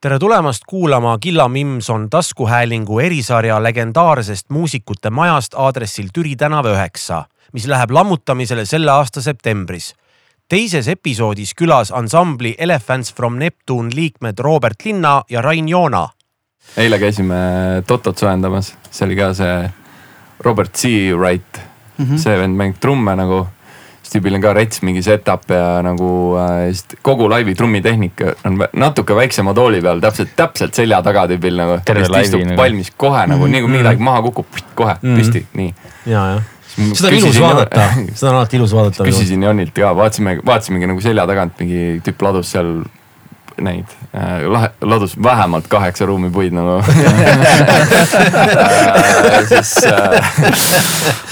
[0.00, 7.66] tere tulemast kuulama Killa Mimson taskuhäälingu erisarja legendaarsest muusikute majast aadressil Türi tänav üheksa, mis
[7.68, 9.94] läheb lammutamisele selle aasta septembris.
[10.48, 16.08] teises episoodis külas ansambli Elephants from Neptune liikmed Robert Linna ja Rain Joona.
[16.76, 17.36] eile käisime
[17.86, 19.70] Totot soojendamas, see oli ka see
[20.40, 20.88] Robert C.
[21.16, 21.60] Wright
[21.98, 22.18] mm, -hmm.
[22.18, 23.46] see vend mängib trumme nagu
[24.12, 26.10] tüübil on ka rets mingi setup ja nagu
[26.40, 26.68] äh,
[27.06, 31.80] kogu laivi trummitehnika on natuke väiksema tooli peal, täpselt, täpselt selja taga tüübil nagu.
[32.22, 32.56] istub nagu.
[32.58, 33.52] valmis kohe nagu mm, -hmm.
[33.52, 35.20] nii kui midagi maha kukub, kohe mm -hmm.
[35.20, 35.74] püsti, nii.
[36.06, 36.42] ja, jah
[36.94, 39.04] seda on ilus vaadata, seda on alati ilus vaadata.
[39.04, 42.82] küsisin Jonilt ka, vaatasime, vaatasimegi nagu selja tagant mingi tüüp ladus seal
[43.60, 46.84] neid äh,, ladus vähemalt kaheksa ruumi puid nagu äh,
[49.48, 50.32] siis äh,,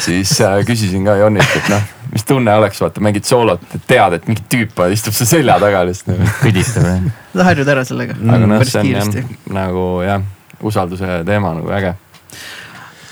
[0.04, 4.26] siis äh, küsisin ka Jonilt, et noh mis tunne oleks, vaata mängid soolot, tead, et
[4.30, 7.06] mingi tüüp istub su selja taga lihtsalt kõditab jah.
[7.34, 8.16] sa harjud ära sellega.
[8.18, 10.26] aga noh, see on jah, nagu jah,
[10.70, 11.94] usalduse teema nagu äge.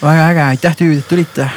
[0.00, 1.50] väga äge, aitäh tüübid, et tulite.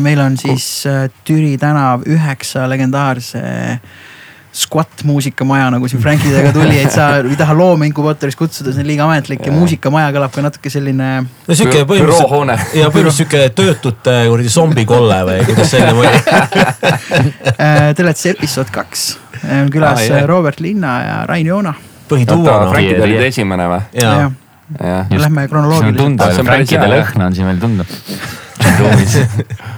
[0.00, 3.42] Meil on siis äh, Türi tänav üheksa legendaarse
[4.58, 9.06] squat muusikamaja, nagu siin Frankidega tuli, et sa ei taha loomeinkubaatorist kutsuda, see on liiga
[9.06, 11.10] ametlik ja, ja muusikamaja kõlab ka natuke selline.
[11.22, 16.10] no sihuke põhimõtteliselt, ja põhimõtteliselt sihuke töötute kuradi zombikolle või kuidas selline oli
[17.54, 19.06] äh, Te olete siis episood kaks,
[19.60, 21.74] on külas ah, Robert Linna ja Rain Joona.
[22.10, 22.60] põhituua.
[22.72, 23.82] Frankid olid esimene või?
[24.02, 24.28] jah
[24.84, 25.04] ja.
[25.10, 26.44] Lähme kronoloogiliselt.
[26.44, 27.86] Frankide lõhna on siin veel tunda
[28.68, 29.76] ja, ja.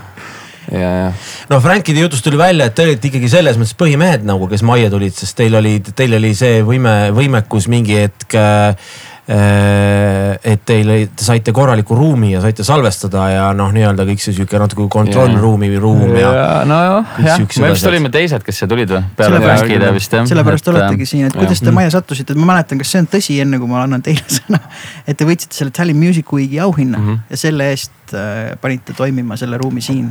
[1.51, 4.91] No Frankide jutust tuli välja, et te olite ikkagi selles mõttes põhimehed nagu, kes majja
[4.93, 8.93] tulid, sest teil oli, teil oli see võime, võimekus mingi hetk äh,
[9.31, 14.59] et teil, te saite korraliku ruumi ja saite salvestada ja noh, nii-öelda kõik see sihuke
[14.59, 16.47] natuke kontrollruumi ruum ja, ja.
[16.67, 19.05] nojah, jah, me vist olime teised, kes siia tulid või?
[19.21, 20.27] peale Frankide vist jah.
[20.33, 23.11] sellepärast et, oletegi siin, et kuidas te majja sattusite, et ma mäletan, kas see on
[23.13, 24.63] tõsi, enne kui ma annan teile sõna.
[25.07, 27.23] et te võitsite selle Tallinn Music Weeki auhinna mm -hmm.
[27.31, 30.11] ja selle eest äh, panite toimima selle ruumi siin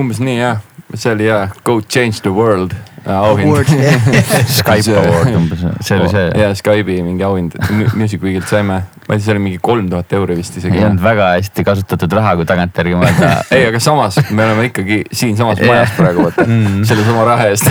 [0.00, 0.62] umbes nii jah,
[0.94, 2.74] see oli jah, Go change the world
[3.06, 3.66] äh, auhind.
[4.58, 6.26] Skype award umbes, see oli see.
[6.40, 7.56] ja Skype'i mingi auhind
[7.94, 10.78] Music Weekilt saime, ma ei tea, see oli mingi kolm tuhat euri vist isegi.
[10.78, 15.02] ei olnud väga hästi kasutatud raha, kui tagantjärgi mõelda ei, aga samas me oleme ikkagi
[15.12, 17.70] siinsamas majas praegu vaata mm., sellesama raha eest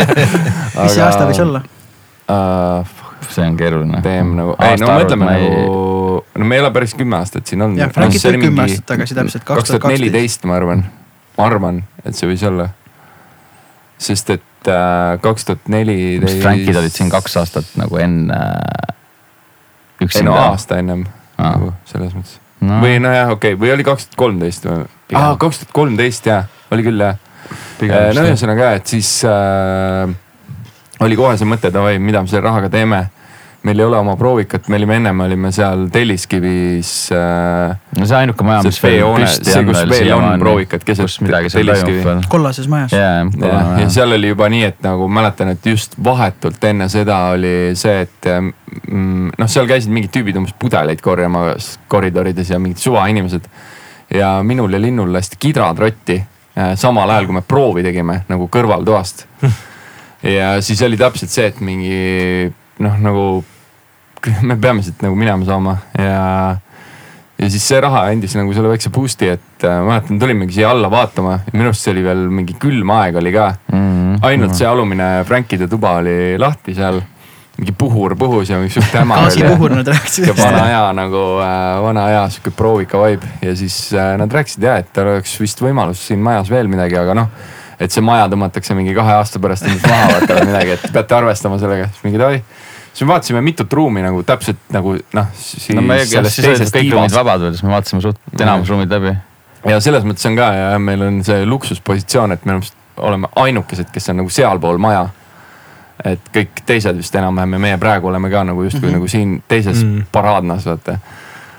[0.80, 1.64] mis see aasta võis olla
[2.30, 2.96] uh,?
[3.30, 4.00] see on keeruline.
[4.02, 5.50] teeme nagu, ei no mõtleme nagu,
[6.40, 7.78] no me ei ole päris kümme aastat siin olnud.
[7.78, 10.86] jah, Frankis oli kümme aastat tagasi täpselt, kaks tuhat neliteist ma arvan
[11.40, 12.68] ma arvan, et see võis olla.
[14.00, 16.40] sest et äh, kaks tuhat neliteist.
[16.44, 18.94] Frankid olid siin kaks aastat nagu enne äh,.
[20.08, 21.04] ei no aasta ennem
[21.36, 21.50] ah.
[21.56, 22.80] nagu selles mõttes no..
[22.84, 24.86] või nojah, okei okay., või oli kaks tuhat kolmteist või?
[25.16, 27.20] aa, kaks tuhat kolmteist jah, oli küll jah.
[27.82, 30.12] Äh, no ühesõnaga, et siis äh,
[31.04, 33.06] oli kohe see mõte, davai, mida me selle rahaga teeme
[33.62, 37.74] meil ei ole oma proovikat, me olime ennem olime seal Telliskivis äh,.
[37.98, 41.18] no see ainuke maja, mis veel püsti on veel veel on proovikat keset
[41.52, 42.16] Telliskivi.
[42.32, 42.94] kollases majas.
[42.96, 47.20] ja, ja, ja seal oli juba nii, et nagu mäletan, et just vahetult enne seda
[47.34, 52.80] oli see, et mm, noh, seal käisid mingid tüübid umbes pudeleid korjamas koridorides ja mingid
[52.80, 53.50] suvainimesed.
[54.14, 58.48] ja minul ja Linnul lasti kidrad rotti äh, samal ajal, kui me proovi tegime nagu
[58.48, 59.26] kõrvaltoast
[60.38, 62.00] ja siis oli täpselt see, et mingi
[62.84, 63.24] noh, nagu
[64.48, 66.56] me peame siit nagu minema saama ja,
[67.40, 70.90] ja siis see raha andis nagu selle väikse boost'i, et äh, mäletan, tulimegi siia alla
[70.92, 73.78] vaatama ja minu arust see oli veel mingi külm aeg oli ka mm.
[73.78, 74.20] -hmm.
[74.28, 77.00] ainult see alumine Frankide tuba oli lahti seal
[77.60, 79.24] mingi puhur puhus ja mingi sihuke hämar.
[79.26, 80.32] gaasipuhur nad rääkisid.
[80.38, 84.76] vana aja nagu äh,, vana aja sihuke proovika vibe ja siis äh, nad rääkisid ja,
[84.80, 87.28] et tal oleks vist võimalus siin majas veel midagi, aga noh.
[87.80, 91.58] Et see maja tõmmatakse mingi kahe aasta pärast maha vaata või midagi, et peate arvestama
[91.58, 92.42] sellega, siis mingi davai
[92.92, 95.26] siis me vaatasime mitut ruumi nagu täpselt nagu noh.
[95.74, 99.14] no me sellest teisest kõik ruumid vabad olid, siis me vaatasime suht enamus ruumid läbi.
[99.70, 102.58] ja selles mõttes on ka ja meil on see luksuspositsioon, et me
[103.00, 105.08] oleme ainukesed, kes on nagu sealpool maja.
[106.04, 108.98] et kõik teised vist enam-vähem ja meie praegu oleme ka nagu justkui mm -hmm.
[108.98, 110.04] nagu siin teises mm -hmm.
[110.12, 110.98] paraadnas vaata.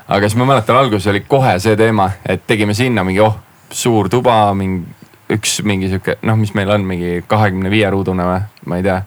[0.07, 3.37] aga siis ma mäletan, alguses oli kohe see teema, et tegime sinna mingi oh,
[3.71, 4.85] suur tuba, mingi
[5.31, 9.01] üks mingi sihuke noh, mis meil on mingi kahekümne viie ruudune või, ma ei tea.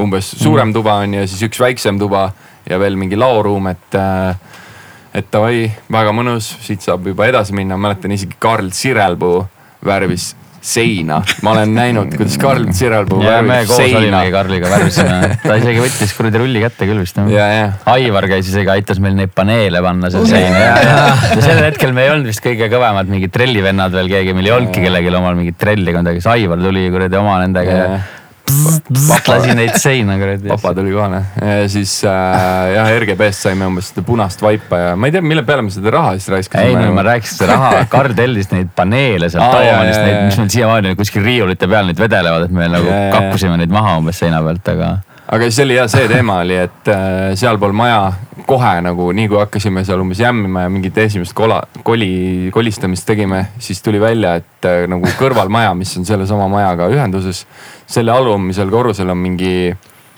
[0.00, 0.74] Umbes suurem mm.
[0.74, 2.30] tuba on ja siis üks väiksem tuba
[2.68, 4.34] ja veel mingi laoruum, et äh,
[5.14, 9.42] et davai, väga mõnus, siit saab juba edasi minna, mäletan isegi Karl Sirelpuu
[9.86, 10.30] värvis
[10.60, 14.20] seina, ma olen näinud, kuidas Karl Sirelpuu värvis seina.
[14.30, 17.18] Karliga värvisime, ta isegi võttis kuradi rulli kätte küll vist.
[17.90, 20.60] Aivar käis isegi, aitas meil neid paneele panna seal seina.
[20.60, 24.36] ja, ja, ja sel hetkel me ei olnud vist kõige kõvemad mingid trellivennad veel keegi,
[24.36, 28.19] meil ei olnudki kellelgi omal mingit trelli, siis Aivar tuli kuradi oma nendega ja, ja
[29.30, 30.48] lasi neid seina kuradi.
[30.52, 35.10] papa tuli kohale ja siis äh, jah, RGB-st saime umbes seda punast vaipa ja ma
[35.10, 36.70] ei tea, mille peale me seda raha siis raiskasime.
[36.70, 40.54] ei no ma rääkisin seda raha, Karl tellis neid paneele sealt Toomanist, neid, mis meil
[40.56, 44.74] siiamaani kuskil riiulite peal neid vedelevad, et me nagu kakkusime neid maha umbes seina pealt,
[44.74, 44.96] aga
[45.30, 48.12] aga siis oli jah, see teema oli, et äh, sealpool maja
[48.50, 53.44] kohe nagu nii kui hakkasime seal umbes jämmima ja mingit esimest kola, koli, kolistamist tegime,
[53.62, 57.44] siis tuli välja, et äh, nagu kõrvalmaja, mis on sellesama majaga ühenduses,
[57.86, 59.54] selle alumisel korrusel on mingi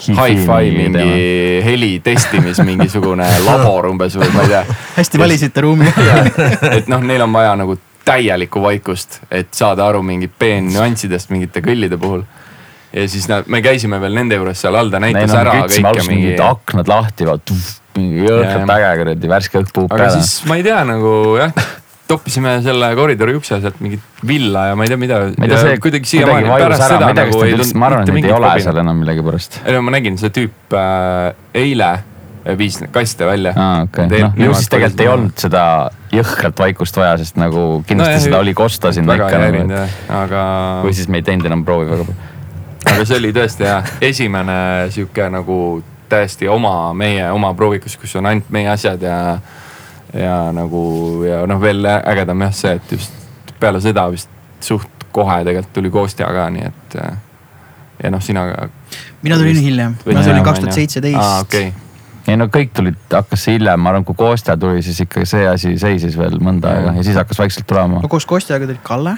[0.03, 4.62] hi-fi mingi heli testimis mingisugune labor umbes või ma ei tea.
[4.97, 5.93] hästi valisite ruumi.
[6.76, 12.00] Et noh, neil on vaja nagu täielikku vaikust, et saada aru mingit peennüanssidest mingite kõllide
[12.03, 12.25] puhul
[12.93, 16.35] ja siis nad, me käisime veel nende juures seal all, ta näitas ära kõike mingi.
[16.44, 17.29] aknad lahti,
[17.97, 20.11] mingi jõhkralt äge kuradi värske õhk puhub peale.
[20.11, 21.56] aga siis ma ei tea nagu jah
[22.12, 25.21] toppisime selle koridori ukse sealt mingit villa ja ma ei tea, mida.
[25.83, 27.77] kuidagi siiamaani pärast seda nagu ei tulnud.
[27.81, 29.61] ma arvan, et neid ei ole seal enam millegipärast.
[29.65, 31.31] ei no ma nägin, see tüüp äh,
[31.62, 31.93] eile
[32.59, 33.55] viis kaste välja.
[33.55, 35.65] okei okay., noh ju siis tegelikult ei olnud seda
[36.12, 39.41] jõhkrat vaikust vaja, sest nagu kindlasti no, seda oli kosta sinna ikka.
[39.47, 39.81] Nagu,
[40.19, 40.44] aga.
[40.85, 42.31] või siis me ei teinud enam proovi väga palju
[42.84, 44.58] aga see oli tõesti jah, esimene
[44.94, 45.56] sihuke nagu
[46.12, 49.19] täiesti oma, meie oma proovikus, kus on ainult meie asjad ja,
[50.12, 50.82] ja nagu
[51.26, 54.31] ja noh, veel ägedam jah see, et just peale seda vist
[54.62, 56.99] suht kohe tegelikult tuli Kostja ka, nii et
[58.02, 58.69] ja noh, sina ka.
[59.23, 61.81] mina tulin vist, hiljem, mina tulin kaks tuhat seitseteist.
[62.23, 65.43] Ei no kõik tulid, hakkas see hiljem, ma arvan, kui Kostja tuli, siis ikka see
[65.50, 68.02] asi seisis veel mõnda aega ja siis hakkas vaikselt tulema.
[68.05, 69.17] no koos Kostjaga tulid Kalle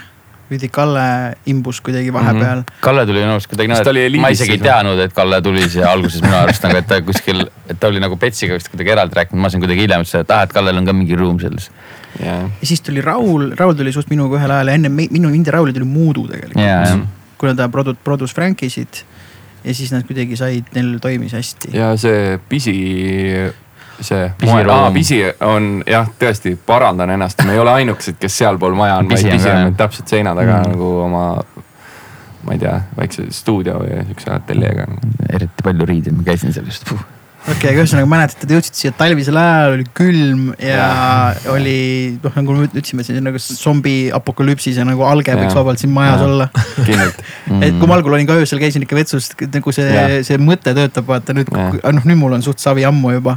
[0.49, 1.05] pidi Kalle
[1.51, 2.67] imbus kuidagi vahepeal mm.
[2.69, 2.81] -hmm.
[2.85, 6.23] Kalle tuli minu arust kuidagi noh, ma isegi ei teadnud, et Kalle tuli siia alguses
[6.23, 9.43] minu arust nagu, et ta kuskil, et ta oli nagu Petsiga vist kuidagi eraldi rääkinud,
[9.43, 11.71] ma sain kuidagi hiljem ütlesin, et ah, et Kallel on ka mingi ruum selles
[12.21, 12.45] yeah..
[12.61, 15.59] ja siis tuli Raul, Raul tuli suht minuga ühel ajal ja enne minu, mind ja
[15.59, 16.99] Rauli tuli Moodu tegelikult yeah,.
[17.39, 19.05] kuna ta produ-, produs Frankisid
[19.65, 21.73] ja siis nad kuidagi said, neil toimis hästi.
[21.77, 22.77] ja see pisi
[24.01, 28.99] see moe, pisi on jah, tõesti parandan ennast, me ei ole ainukesed, kes sealpool maja
[29.03, 30.75] on, vaid pisi on täpselt seina taga mm.
[30.75, 31.27] nagu oma.
[32.45, 34.85] ma ei tea, väikse stuudio või siukse ateljeega.
[35.33, 36.91] eriti palju riideid, ma käisin seal just
[37.45, 40.87] okei okay,, aga ühesõnaga mäletate, te jõudsite siia talvisel ajal, oli külm ja,
[41.37, 41.77] ja oli
[42.23, 45.37] noh, nagu me ütlesime, see nagu zombi apokalüpsis ja nagu alge ja.
[45.41, 46.29] võiks vabalt siin majas ja.
[46.29, 46.49] olla.
[47.67, 51.09] et kui ma algul olin ka öösel, käisin ikka vetsus, nagu see, see mõte töötab,
[51.11, 53.37] vaata nüüd, noh nüüd mul on suht savi ammu juba.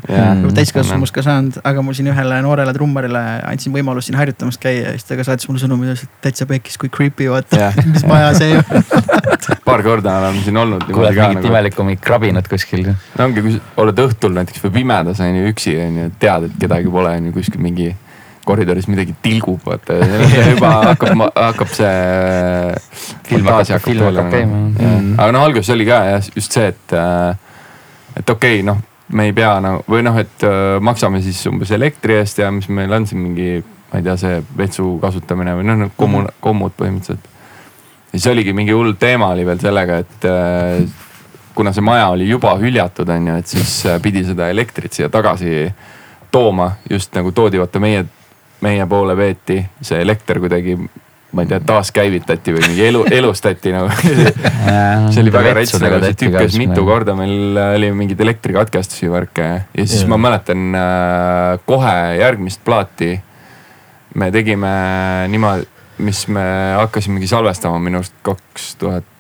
[0.56, 4.96] täiskasvanust ka saanud, aga mul siin ühele noorele trummarile andsin võimalust siin harjutamas käia ja
[4.96, 8.32] siis ta ka saatis mulle sõnumi, ütles, et täitsa pekkis, kui creepy vaata, mis maja
[8.40, 9.16] see on
[9.68, 10.84] paar korda oleme siin olnud.
[10.88, 11.48] kuuled mingit nagu...
[11.52, 12.86] imelikku mingit krabinat kuskil.
[12.88, 16.50] no ongi, kui oled oled õhtul näiteks või pimedas on ju üksi on ju, tead,
[16.50, 17.90] et kedagi pole on ju kuskil mingi
[18.48, 19.98] koridoris midagi tilgub, vaata
[20.54, 22.76] juba hakkab, hakkab see.
[23.28, 24.44] fantaasia hakkab tööle.
[25.18, 26.96] Aga noh, alguses oli ka jah just see, et,
[28.22, 28.80] et okei okay,, noh,
[29.18, 32.70] me ei pea nagu või noh, et uh, maksame siis umbes elektri eest ja mis
[32.72, 33.58] meil on siin mingi,
[33.92, 37.28] ma ei tea, see vetsu kasutamine või noh, noh kommu- mm., kommud põhimõtteliselt.
[38.12, 41.07] ja siis oligi mingi hull teema oli veel sellega, et uh,
[41.58, 45.10] kuna see maja oli juba hüljatud, on ju, et siis äh, pidi seda elektrit siia
[45.10, 45.72] tagasi
[46.32, 46.72] tooma.
[46.90, 48.06] just nagu toodi, vaata meie,
[48.62, 50.78] meie poole veeti see elekter kuidagi,
[51.34, 53.90] ma ei tea, taaskäivitati või mingi elu, elustati nagu
[55.14, 59.88] see oli väga rets, nagu see tükkas mitu korda, meil oli mingeid elektrikatkestusi värke ja
[59.88, 60.12] siis ja.
[60.14, 63.16] ma mäletan äh, kohe järgmist plaati
[64.18, 64.72] me tegime
[65.34, 65.68] niimoodi,
[66.06, 69.17] mis me hakkasimegi salvestama minu arust kaks tuhat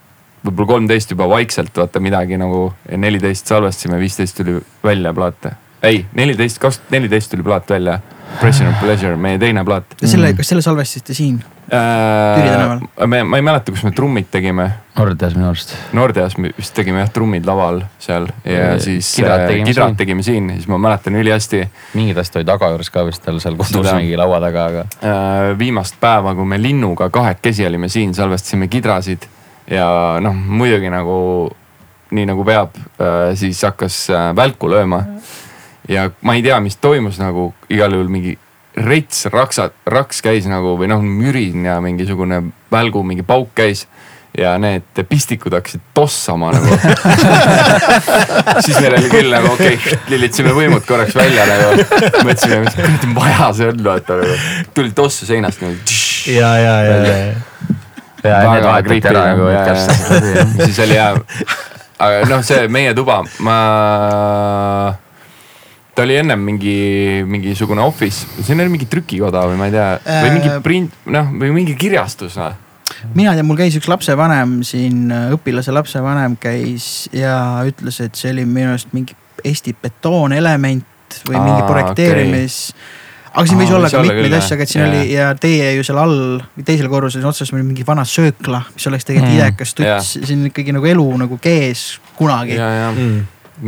[0.47, 5.55] võib-olla kolmteist juba vaikselt vaata midagi nagu, neliteist salvestasime, viisteist tuli välja plaate.
[5.83, 7.99] ei, neliteist, kaks neliteist tuli plaat välja.
[8.41, 9.95] Passion of Pleasure, meie teine plaat.
[10.03, 11.37] selle, kas selle salvestasite siin
[11.71, 12.39] äh,?
[12.39, 12.79] Türi tänaval?
[13.07, 14.67] me, ma ei mäleta, kus me trummid tegime.
[14.97, 15.73] Nordeas minu arust.
[15.95, 19.97] Nordeas me vist tegime jah trummid laval seal ja, ja siis kidrat äh, tegime, kidrat
[19.99, 21.63] tegime siin, siis ma mäletan ülihästi.
[21.97, 25.55] mingid asjad olid taga juures ka vist tal seal kodus mingi laua taga, aga äh,.
[25.59, 29.27] viimast päeva, kui me linnuga kahekesi olime siin, salvestasime kidrasid
[29.71, 29.87] ja
[30.23, 31.17] noh, muidugi nagu
[32.15, 35.03] nii nagu peab, äh, siis hakkas äh, välku lööma.
[35.87, 38.37] ja ma ei tea, mis toimus nagu igal juhul mingi
[38.77, 43.87] rets raksa, raks käis nagu või noh, mürin ja mingisugune välgu mingi pauk käis
[44.37, 46.75] ja need pistikud hakkasid tossama nagu
[48.65, 51.87] siis meil oli küll nagu okei okay,, lülitsime võimud korraks välja nagu.
[52.27, 54.39] mõtlesime, mis kuradi maja see on, vaata nagu.
[54.77, 55.79] tuli tossu seinast nagu.
[56.29, 57.46] ja, ja, ja, ja
[58.27, 59.75] ja need vahetati ära nagu ja, ja
[60.67, 61.09] siis oli hea.
[61.97, 63.57] aga noh, see meie tuba, ma,
[65.95, 66.77] ta oli ennem mingi,
[67.25, 71.33] mingisugune office, siin oli mingi trükikoda või ma ei tea, või mingi äh, print, noh
[71.33, 72.53] või mingi kirjastus või
[73.17, 78.45] mina tean, mul käis üks lapsevanem siin, õpilase lapsevanem käis ja ütles, et see oli
[78.49, 83.05] minu arust mingi Eesti betoonelement või mingi projekteerimis okay
[83.37, 84.91] aga siin võis olla ka mitmeid asju, aga et siin yeah.
[84.91, 86.19] oli ja teie ju seal all,
[86.65, 89.39] teisel korrusel otsas oli mingi vana söökla, mis oleks tegelikult mm.
[89.41, 92.57] idekas tuts siin ikkagi nagu elu nagu kees kunagi.
[92.57, 93.19] Mm.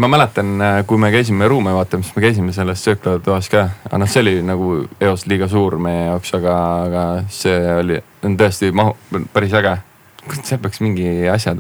[0.01, 4.09] ma mäletan, äh, kui me käisime ruume vaatamas, me käisime selles sööklatoas ka, aga noh,
[4.09, 6.57] see oli nagu eos liiga suur meie jaoks, aga,
[6.87, 8.97] aga see oli, on tõesti mahu,
[9.33, 9.77] päris äge
[10.43, 11.55] seal peaks mingi asja,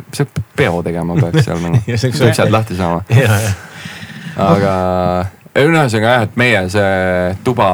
[0.57, 1.81] peo tegema peaks seal nagu
[2.29, 3.01] uksed lahti saama.
[4.49, 4.73] aga
[5.65, 7.69] ühesõnaga jah, et meie see tuba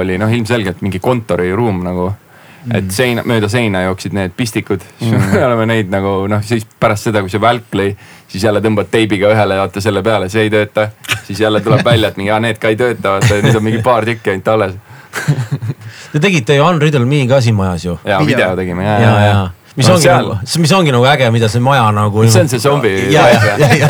[0.00, 2.76] oli noh, ilmselgelt mingi kontoriruum nagu mm..
[2.78, 7.08] et seina, mööda seina jooksid need pistikud mm., me oleme neid nagu noh, siis pärast
[7.08, 7.90] seda, kui see välk lõi,
[8.30, 10.90] siis jälle tõmbad teibiga ühele, vaata selle peale, see ei tööta.
[11.26, 14.08] siis jälle tuleb välja, et mingi, need ka ei tööta, vaata nüüd on mingi paar
[14.08, 14.78] tükki ainult alles
[16.10, 17.96] Te tegite ju Unriddle Me ka siin majas ju.
[18.06, 20.26] ja video, tegime ja, ja, ja, ja mis no, ongi seal...
[20.26, 22.24] nagu, mis ongi nagu äge, mida see maja nagu.
[22.26, 22.90] see on see zombi.
[23.14, 23.88] ja, ja, ja, ja,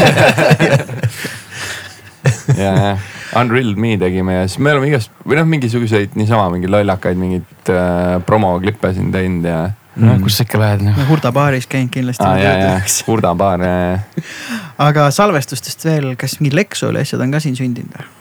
[2.56, 2.96] ja, ja
[3.36, 7.72] Unreal Me tegime ja siis me oleme igast või noh, mingisuguseid niisama mingeid lollakaid mingeid
[7.72, 9.58] äh, promoklippe siin teinud ja
[9.96, 10.22] no mm.
[10.24, 11.02] kus sa ikka lähed noh.
[11.08, 12.86] Hurda baaris käinud kindlasti ah,.
[13.06, 14.24] Hurda baar ja, ja.
[14.88, 18.16] aga salvestustest veel, kas mingi Lexoli asjad on ka siin sündinud või?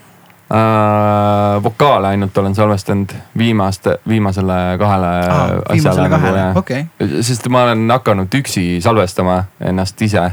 [0.50, 6.08] Uh, vokaale ainult olen salvestanud viimaste, viimasele kahele ah, asjale.
[6.10, 6.88] Nagu, okay.
[7.22, 10.24] sest ma olen hakanud üksi salvestama ennast ise.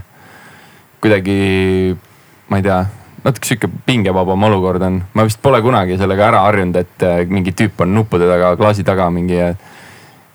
[1.04, 1.36] kuidagi,
[2.48, 2.78] ma ei tea
[3.26, 7.54] natuke sihuke pingevabam olukord on, ma vist pole kunagi sellega ära harjunud, et äh, mingi
[7.56, 9.50] tüüp on nuppude taga, klaasi taga mingi ja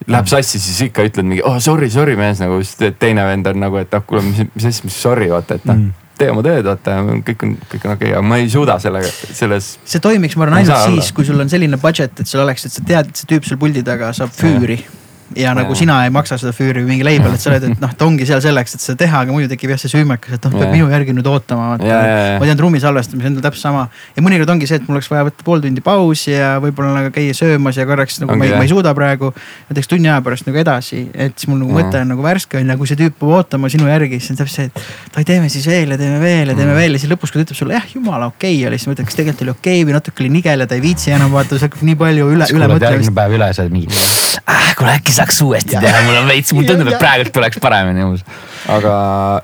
[0.10, 3.60] läheb sassi, siis ikka ütled mingi oh sorry, sorry mees nagu, siis teine vend on
[3.64, 6.08] nagu, et ah kuule, mis, mis asja, mis sorry vaata, et noh mm.
[6.20, 9.12] tee oma tööd, vaata, kõik on, kõik on okei okay., aga ma ei suuda sellega,
[9.30, 9.76] selles.
[9.86, 12.76] see toimiks, ma arvan, ainult siis, kui sul on selline budget, et sul oleks, et
[12.76, 15.01] sa tead, et see tüüp seal puldi taga saab füüri ja
[15.38, 18.08] ja nagu sina ei maksa seda füüri mingi label, et sa oled, et noh, ta
[18.08, 20.74] ongi seal selleks, et seda teha, aga muidu tekib jah see süümekas, et noh, peab
[20.76, 21.78] minu järgi nüüd ootama.
[21.82, 25.28] ma tean trummi salvestamise endal täpselt sama ja mõnikord ongi see, et mul oleks vaja
[25.30, 28.58] võtta pool tundi pausi ja võib-olla nagu käia söömas ja korraks nagu okay, ma, ei,
[28.60, 29.32] ma ei suuda praegu.
[29.72, 32.74] teeks tunni aja pärast nagu edasi, et siis mul nagu mõte on nagu värske on
[32.74, 35.52] ja kui see tüüp peab ootama sinu järgi, siis on täpselt see, et davai, teeme
[35.54, 36.80] siis veel ja teeme veel ja teeme mm.
[36.80, 39.10] veel ja siis lõpus, kui ta ütleb sulle jah, jumala okei okay, oli, siis mõtled,
[39.10, 41.58] kas tegelikult oli okei okay, või natuke oli nigel ja ta ei viitsi enam vaata,
[41.58, 42.88] see hakkab nii palju üle, üle mõtlemist.
[42.90, 46.54] järgmine päev üle, sa oled mingi ah,, kuule äkki saaks uuesti teha mul on veits,
[46.58, 48.24] mulle tundub, et praegult tuleks paremini uus.
[48.72, 48.94] aga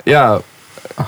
[0.10, 0.29] ja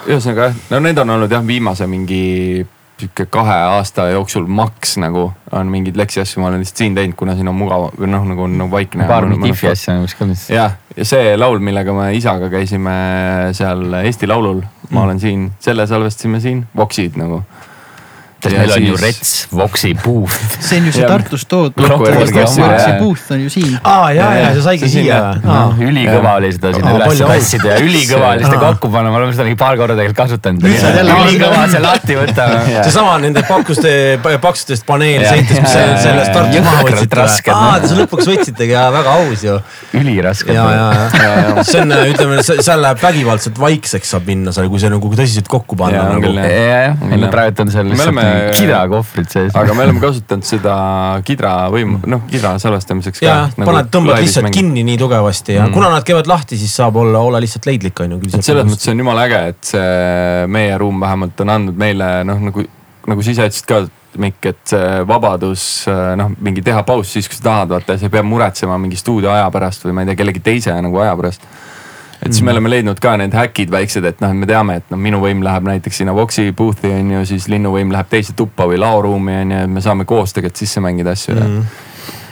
[0.07, 2.65] ühesõnaga jah, no need on olnud jah, viimase mingi
[2.99, 7.15] sihuke kahe aasta jooksul maks nagu on mingeid leksi asju, ma olen lihtsalt siin teinud,
[7.19, 9.07] kuna siin on mugav või noh, nagu on nagu vaikne.
[9.07, 10.51] paar mingit if'i asja nagu vist.
[10.51, 12.95] jah, ja see laul, millega me isaga käisime
[13.57, 15.03] seal Eesti Laulul, ma mm.
[15.05, 17.43] olen siin, selle salvestasime siin, Voxid nagu
[18.39, 20.35] sest meil on ju Rets, Voxi Booth.
[20.63, 21.75] see on ju see Tartus toodud.
[21.75, 23.75] Voxi Booth on ju siin.
[23.83, 25.17] aa ja, ja see saigi siia.
[25.75, 29.47] ülikõva oli seda sinna üles tassida ja ülikõva oli seda kokku panna, me oleme seda
[29.47, 30.63] mingi paar korda tegelikult kasutanud.
[30.63, 32.47] ülikõva see lahti võtta.
[32.87, 33.91] seesama nende pakkuste,
[34.23, 37.55] paksustest paneelseintest, mis sellest Tartus maha võtsite.
[37.55, 39.59] aa, te lõpuks võtsitegi ja väga aus ju.
[39.99, 40.55] üliraske.
[40.55, 40.87] ja, ja,
[41.19, 45.51] ja see on, ütleme, seal läheb vägivaldselt vaikseks saab minna seal, kui see nagu tõsiselt
[45.51, 46.07] kokku panna.
[46.39, 49.53] ja, ja, meil praegu on seal lihtsalt kidrakohvrid sees.
[49.57, 50.75] aga me oleme kasutanud seda
[51.27, 53.21] kidra võimu, noh kidra salvestamiseks.
[53.25, 54.59] ja, nagu paned, tõmbad lihtsalt mängi.
[54.59, 55.75] kinni nii tugevasti ja mm.
[55.75, 58.33] kuna nad käivad lahti, siis saab olla, olla lihtsalt leidlik on ju.
[58.39, 62.65] selles mõttes on jumala äge, et see meie ruum vähemalt on andnud meile noh, nagu,
[63.09, 63.85] nagu sa ise ütlesid ka
[64.19, 65.63] Mikk, et see vabadus
[66.17, 69.29] noh, mingi teha paus siis, kui sa tahad, vaata, sa ei pea muretsema mingi stuudio
[69.29, 71.45] aja pärast või ma ei tea, kellegi teise nagu aja pärast
[72.19, 74.99] et siis me oleme leidnud ka need häkid väiksed, et noh, me teame, et noh,
[74.99, 78.67] minu võim läheb näiteks sinna Voxi booth'i on ju, siis Linnu võim läheb teise tuppa
[78.69, 81.45] või laoruumi on ju, et me saame koos tegelikult sisse mängida asju mm.
[81.45, 81.85] -hmm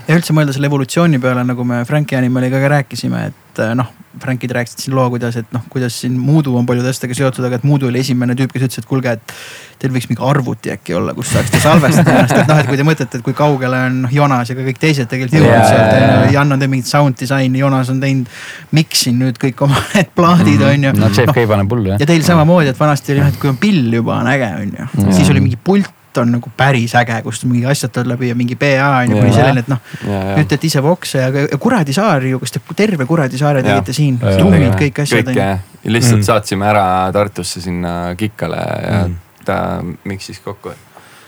[0.07, 3.93] ja üldse mõelda selle evolutsiooni peale, nagu me Franki Animaliga ka rääkisime, et eh, noh,
[4.17, 7.59] Frankid rääkisid siin loo, kuidas, et noh, kuidas siin Moodu on paljude asjadega seotud, aga
[7.59, 9.33] et Moodu oli esimene tüüp, kes ütles, et kuulge, et
[9.81, 12.85] teil võiks mingi arvuti äkki olla, kus saaksite salvestada ennast, et noh, et kui te
[12.87, 15.93] mõtlete, et kui kaugele on noh, Jonas ja ka kõik teised tegelikult jõudnud yeah, sealt
[15.97, 16.33] on ju.
[16.37, 18.31] Jan on teinud mingit sound disaini, Jonas on teinud,
[18.77, 20.71] mixin nüüd kõik oma need plaadid mhm.
[20.71, 20.95] on ju.
[21.03, 22.01] no Jeff no, K paneb hullu jah.
[22.01, 24.73] ja teil samamoodi, et vanasti oli noh, et kui on pill juba on äge on
[24.81, 28.35] ju, siis oli mingi pult on nagu päris äge, kust mingi asjad tulevad läbi ja
[28.37, 29.81] mingi PA on ju kuni selleni, et noh.
[30.07, 33.95] nüüd teete ise vokse ja, ja Kuradi saar ju, kas te terve Kuradi saare tegite
[33.95, 35.29] siin, trummid, kõik asjad.
[35.31, 36.27] kõik jah, lihtsalt mm.
[36.29, 36.85] saatsime ära
[37.15, 39.17] Tartusse sinna Kikale ja mm.
[39.47, 39.61] ta
[40.07, 40.73] miksis kokku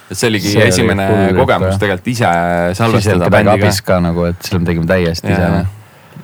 [0.09, 2.29] et see oligi see esimene oli kogemus tegelikult ise
[2.77, 3.69] salvestada bändiga.
[3.86, 5.65] ka nagu, et selle me tegime täiesti ise.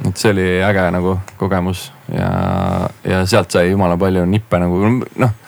[0.09, 2.29] et see oli äge nagu kogemus ja,
[3.05, 5.41] ja sealt sai jumala palju nippe nagu noh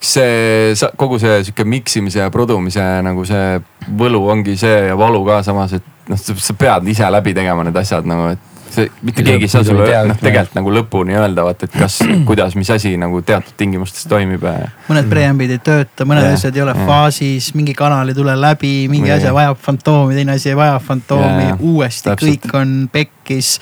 [0.00, 3.58] see kogu see sihuke miksimise ja produmise nagu see
[3.98, 7.76] võlu ongi see ja valu ka samas, et noh, sa pead ise läbi tegema need
[7.80, 11.68] asjad nagu, et see mitte keegi ei saa sulle noh, tegelikult nagu lõpuni öelda, vaata,
[11.68, 14.44] et kas, kuidas, mis asi nagu teatud tingimustes toimib.
[14.88, 16.86] mõned preambid ei tööta, mõned ja, asjad ei ole ja.
[16.88, 21.52] faasis, mingi kanal ei tule läbi, mingi asi vajab fantoomi, teine asi ei vaja fantoomi,
[21.58, 22.44] uuesti täpselt.
[22.48, 23.54] kõik on pekkis.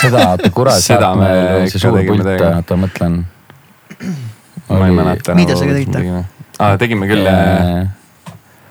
[0.00, 3.22] seda, kurat, sealt meil see suur pult, oota ma mõtlen.
[4.70, 5.34] Ma ei mäleta.
[5.34, 6.24] mida sa tegite?
[6.58, 7.26] aa, tegime küll.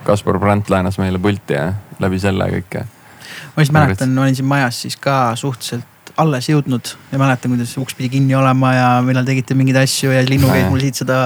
[0.03, 4.81] Kaspar Brandt laenas meile pulti ja läbi selle kõike ma lihtsalt mäletan, olin siin majas
[4.81, 5.85] siis ka suhteliselt
[6.19, 10.21] alles jõudnud ja mäletan, kuidas uks pidi kinni olema ja millal tegite mingeid asju ja
[10.27, 11.19] Linnu käis mul siit seda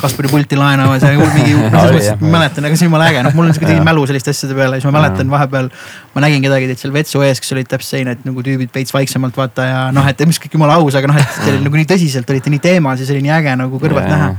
[0.00, 3.22] Kaspari pulti laenamas ja mul mingi, selles mõttes, ma mäletan, aga see on jumala äge,
[3.26, 5.70] noh, mul on sihuke mälu selliste asjade peale, siis ma mäletan vahepeal.
[6.14, 8.94] ma nägin kedagi teid seal vetsu ees, kes olid täpselt selline, et nagu tüübid veits
[8.96, 11.88] vaiksemalt vaata ja noh, et mis kõik jumala aus, aga noh, et teil nagu nii
[11.90, 14.32] tõsiselt olite nii teemas ja see oli nii äge nagu kõrvalt näha.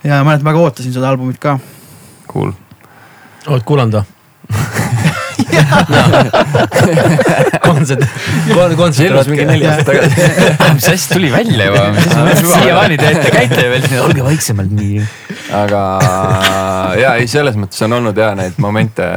[0.00, 1.58] ja ma mäletan, väga ootasin seda albumit ka.
[2.30, 2.54] Cool.
[3.46, 4.06] oled kuulanud või?
[7.88, 10.28] kontsert, kontsert mingi neli aastat tagasi.
[10.78, 11.84] mis asja tuli välja juba,
[12.42, 15.04] siiamaani teete, käite veel, olge vaiksemalt nii.
[15.60, 15.82] aga
[17.00, 19.08] ja ei, selles mõttes on olnud ja neid momente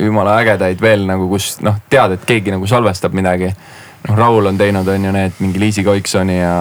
[0.00, 3.52] jumala ägedaid veel nagu, kus noh, tead, et keegi nagu salvestab midagi.
[4.08, 6.54] noh, Raul on teinud, on ju need mingi Liisi Koiksoni ja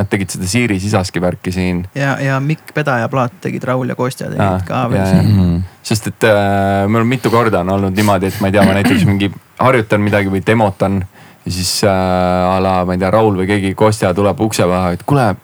[0.00, 1.82] Nad tegid seda Siiri sisaski värki siin.
[1.94, 5.28] ja, ja Mikk Pedaja plaat tegid Raul ja Kostja tegid Aa, ka veel siin.
[5.28, 5.62] Mm -hmm.
[5.82, 9.04] sest et äh, on mitu korda on olnud niimoodi, et ma ei tea, ma näiteks
[9.04, 11.04] mingi harjutan midagi või demotan.
[11.44, 14.90] ja siis äh, a la, ma ei tea, Raul või keegi Kostja tuleb ukse taha,
[14.96, 15.34] et kuule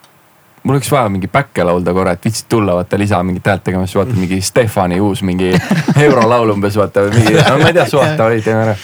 [0.67, 3.87] mul oleks vaja mingi päkke laulda korra, et viitsid tulla, vaata lisa mingit häält tegema,
[3.87, 5.53] siis vaatad mingi Stefani uus mingi
[6.07, 8.75] eurolaul umbes vaata või mingi, no ma ei tea, suva, davai, teeme ära.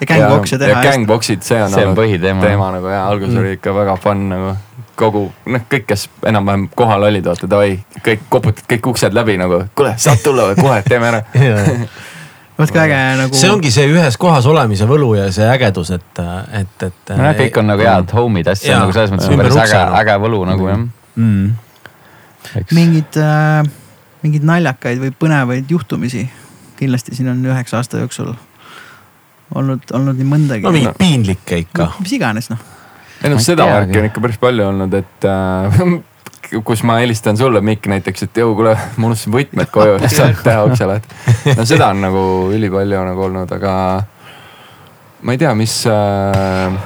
[0.00, 0.70] ja gängboksi teha.
[0.70, 3.42] ja gängboxid, see on see on olnud teema nagu ja alguses mm.
[3.42, 4.54] oli ikka väga fun nagu
[4.96, 9.62] kogu, noh, kõik, kes enam-vähem kohal olid, vaata davai, kõik koputad kõik uksed läbi nagu,
[9.76, 11.22] kuule, saad tulla või kohe, teeme ära
[12.58, 13.36] vot kui äge nagu.
[13.36, 16.22] see ongi see ühes kohas olemise võlu ja see ägedus, et,
[16.56, 17.12] et, et.
[17.12, 20.42] nojah, kõik on nagu head homid, hästi on nagu selles mõttes päris äge, äge võlu
[20.48, 21.50] nagu jah mm..
[22.76, 23.60] mingid äh,,
[24.24, 26.24] mingeid naljakaid või põnevaid juhtumisi
[26.76, 28.32] kindlasti siin on üheksa aasta jooksul
[29.54, 30.64] olnud, olnud nii mõndagi.
[30.64, 32.00] no mingeid piinlikke ikka no,.
[32.00, 32.64] mis iganes noh
[33.22, 35.78] ei noh, seda värki on ikka päris palju olnud, et äh,
[36.68, 40.66] kus ma helistan sulle, Mikk näiteks, et jõu, kuule, ma unustasin võtmed koju, saad teha
[40.68, 41.22] ukse lahti.
[41.56, 42.26] no seda on nagu
[42.56, 43.72] ülipalju nagu olnud, aga
[45.22, 46.76] ma ei tea, mis äh,.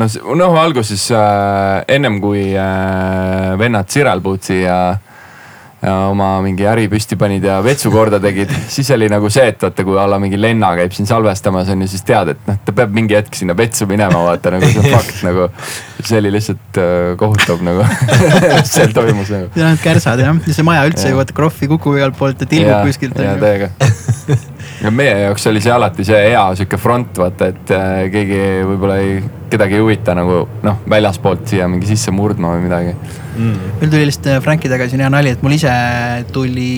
[0.00, 5.09] noh, noh alguses äh, ennem kui äh, vennad Sirel Puutsi ja äh, ja
[5.88, 9.84] oma mingi äri püsti panid ja vetsu korda tegid, siis oli nagu see, et vaata,
[9.86, 12.74] kui a la mingi Lenna käib siin salvestamas on ju, siis tead, et noh, ta
[12.76, 15.48] peab mingi hetk sinna vetsu minema, vaata nagu see on fakt nagu.
[16.04, 17.86] see oli lihtsalt äh, kohutav nagu
[18.74, 19.48] seal toimus nagu.
[19.56, 22.50] ja need kärsad jah, ja see maja üldse ju vaata krohvi kukub igalt poolt ja
[22.50, 23.16] tilgub kuskilt.
[23.16, 23.72] ja täiega
[24.80, 28.96] ja meie jaoks oli see alati see hea sihuke front, vaata, et äh, keegi võib-olla
[29.02, 29.18] ei,
[29.52, 32.96] kedagi ei huvita nagu noh, väljaspoolt siia mingi sisse murdma või midagi.
[33.36, 33.70] Mm..
[33.80, 35.72] meil tuli lihtsalt äh, Frankiga siin hea nali, et mul ise
[36.32, 36.70] tuli,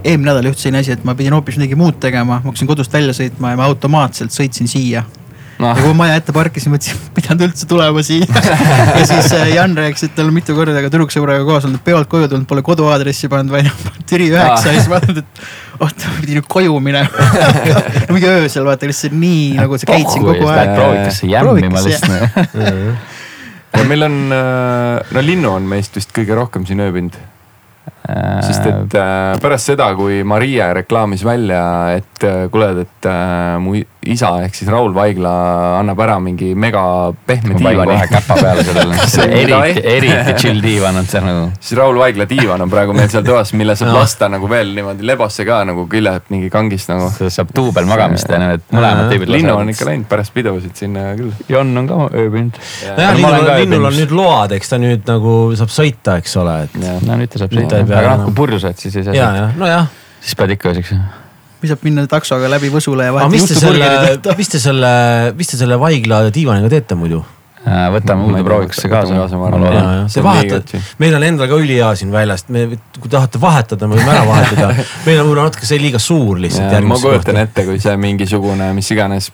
[0.00, 2.94] eelmine nädal juhtus selline asi, et ma pidin hoopis midagi muud tegema, ma hakkasin kodust
[2.96, 5.04] välja sõitma ja ma automaatselt sõitsin siia
[5.60, 5.70] no..
[5.70, 8.28] ja kui ma maja ette parkisin, mõtlesin, pidanud üldse tulema siia
[8.98, 12.10] ja siis äh, Jan rääkis, et tal on mitu korda ka tüdruksõbraga koos olnud, peolt
[12.10, 13.70] koju tulnud, pole koduaadressi pannud, vaid
[14.10, 17.28] Türi üheksa ja siis vaatad, et oota, ma pidin nüüd koju minema.
[18.10, 20.74] Mingi öösel vaata lihtsalt nii nagu sa käid siin kogu aeg.
[20.76, 23.18] proovikasse jämmima lihtsalt
[23.70, 27.18] ja meil on, äh, no Linnu on meist vist kõige rohkem siin ööbinud.
[28.42, 31.62] Sest et äh, pärast seda, kui Maria reklaamis välja,
[31.94, 33.76] et äh, kuule, et äh, mu
[34.14, 35.32] isa ehk siis Raul Vaigla
[35.78, 36.82] annab ära mingi mega
[37.26, 37.94] pehme diivani.
[37.94, 38.98] kohe käpa peale sellele
[39.40, 41.46] eriti, eriti chill diivan on see nagu.
[41.60, 45.06] siis Raul Vaigla diivan on praegu meil seal toas, mille saab lasta nagu veel niimoodi
[45.06, 47.10] lebasse ka nagu küljelt mingi kangist nagu.
[47.20, 49.34] saab duubelmagamist teha, need mõlemad tüübid.
[49.36, 51.32] Linnu on ikka läinud pärast pidusid sinna küll.
[51.50, 52.60] Jon on ka ööbinud.
[52.98, 56.78] nojah, Linnul, Linnul on nüüd load, eks ta nüüd nagu saab sõita, eks ole, et.
[57.06, 59.16] no nüüd ta saab sõita, aga noh, kui purju saad, siis ei saa.
[59.16, 59.90] ja, ja nojah.
[60.20, 61.19] siis pead ikka või
[61.68, 63.28] saab minna taksoga läbi Võsule ja vahel.
[63.32, 63.90] mis te selle,
[64.38, 64.94] mis te selle,
[65.36, 67.20] mis te selle Vaigla diivaniga teete muidu?
[67.60, 69.26] Äh, võtame uude proovikusse kaasa.
[70.14, 72.64] Te vahetate, meil on endal ka ülihea siin väljast, me,
[72.96, 74.70] kui tahate vahetada, me võime ära vahetada.
[75.06, 76.72] meil on võib-olla natuke see liiga suur lihtsalt.
[76.88, 79.28] ma kujutan ette, kui see mingisugune, mis iganes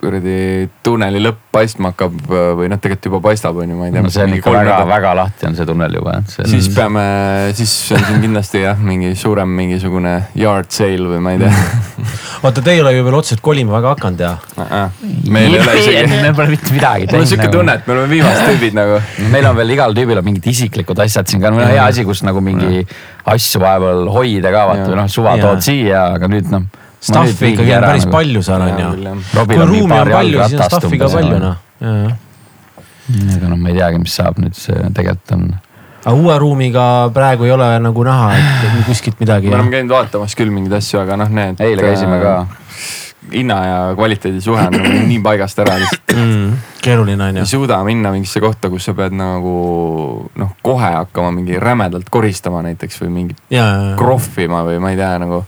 [0.00, 4.04] kuradi tunneli lõpp paistma hakkab või noh, tegelikult juba paistab, on ju, ma ei tea
[4.04, 4.12] no,.
[4.12, 6.16] see on ikka väga, väga lahti on see tunnel juba.
[6.30, 6.74] siis on...
[6.78, 7.04] peame,
[7.58, 11.52] siis on siin kindlasti jah, mingi suurem mingisugune yard sale või ma ei tea
[12.44, 14.32] oota, te ei ole ju veel otseselt kolima väga hakanud ja
[15.28, 16.18] meil ei ole isegi.
[16.24, 17.16] me pole mitte midagi teinud.
[17.18, 17.56] mul on siuke nagu.
[17.58, 19.00] tunne, et me oleme viimased tüübid nagu.
[19.34, 22.06] meil on veel igal tüübil on mingid isiklikud asjad siin ka, meil on hea asi,
[22.08, 22.84] kus nagu mingi
[23.34, 26.68] asju vahepeal hoida ka vaata, noh suva tood siia, aga nüüd noh
[27.00, 28.16] Stuff'i ikkagi on päris nagu.
[28.16, 29.14] palju seal on ju.
[29.38, 31.56] kui ruumi on palju, siis on stuff'i ka palju noh.
[33.38, 35.50] aga noh, ma ei teagi, mis saab nüüd, see tegelikult on
[36.04, 39.50] aga uue ruumiga praegu ei ole nagu näha, et kuskilt midagi.
[39.50, 41.60] me oleme käinud vaatamas küll mingeid asju, aga noh, need.
[41.60, 42.34] eile käisime ka.
[43.30, 46.54] hinna ja kvaliteedi suhe on nagu nii paigast ära lihtsalt mm,.
[46.82, 47.44] keeruline on ju.
[47.44, 49.54] ei suuda minna mingisse kohta, kus sa pead nagu
[50.40, 53.44] noh, kohe hakkama mingi rämedalt koristama näiteks või mingit
[54.00, 55.44] krohvima või ma ei tea nagu.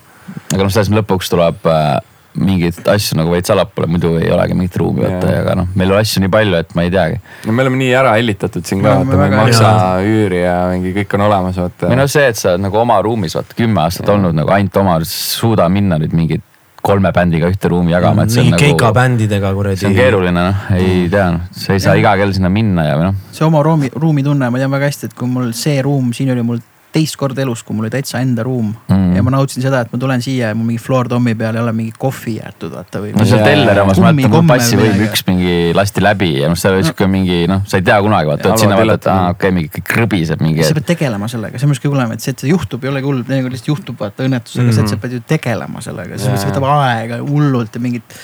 [0.53, 2.01] Aga noh, selles lõpuks tuleb äh,
[2.38, 6.01] mingeid asju nagu veits allapoole, muidu ei olegi mingit ruumi vaata, aga noh, meil on
[6.01, 7.19] asju nii palju, et ma ei teagi.
[7.47, 9.73] no me oleme nii ära hellitatud siin ka, vaata me ei maksa
[10.07, 11.91] üüri ja mingi kõik on olemas, vaata.
[11.91, 14.17] või noh, see, et sa oled nagu oma ruumis vaata kümme aastat ja.
[14.17, 16.49] olnud nagu ainult oma, suuda minna nüüd mingit
[16.83, 18.65] kolme bändiga ühte ruumi jagama, et see on nagu.
[18.65, 19.79] keika bändidega kuradi.
[19.85, 22.99] see on keeruline noh, ei tea noh, sa ei saa iga kell sinna minna ja
[22.99, 23.23] või noh.
[23.31, 26.47] see oma ruumi, ruumitunne, ma tean väga hästi, et kui mul see ruum, siin oli
[26.49, 29.17] mul teist korda elus, kui mul oli täitsa enda ruum mm.
[29.17, 31.63] ja ma nautisin seda, et ma tulen siia ja mul mingi floor tom'i peal ei
[31.63, 33.13] ole mingi kohvi jäetud vaata või.
[33.17, 36.77] no seal Tellerimas ma mäletan, mul passi võib üks mingi lasti läbi ja noh, seal
[36.77, 39.49] oli sihuke mingi noh, sa ei tea kunagi vaata, et sinna vaata, et aa okei
[39.49, 40.67] okay,, mingi krõbiseb mingi.
[40.69, 42.93] sa pead tegelema sellega, see on arust kõige hullem, et see, et see juhtub, ei
[42.93, 44.77] olegi hull, teinekord lihtsalt juhtub vaata õnnetus, aga mm.
[44.77, 45.05] see, et sa mm.
[45.05, 48.19] pead ju tegelema sellega, mõttes võtab aega hullult ja mingit,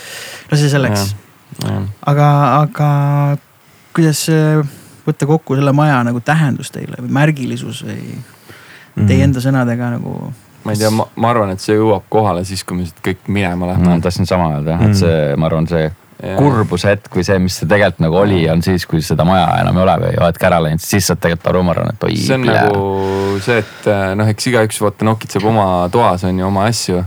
[0.51, 1.15] no see selleks.
[2.13, 2.91] aga, aga
[3.97, 4.27] kuidas
[5.09, 8.19] võtta kokku selle maja nagu tähendus teile või märgilisus või?
[9.07, 10.19] Teie enda sõnadega nagu
[10.65, 13.31] ma ei tea, ma, ma arvan, et see jõuab kohale siis, kui me siit kõik
[13.31, 13.89] minema läheme.
[13.89, 15.01] ma tahtsin sama öelda jah, et mm.
[15.01, 16.35] see, ma arvan, see ja.
[16.39, 19.79] kurbuse hetk või see, mis see tegelikult nagu oli, on siis, kui seda maja enam
[19.79, 22.17] ei ole või oledki ära läinud, siis saad tegelikult aru, ma arvan, et oi.
[22.21, 22.65] see on plää.
[22.67, 27.03] nagu see, et äh, noh, eks igaüks vaata nokitseb oma toas on ju oma asju.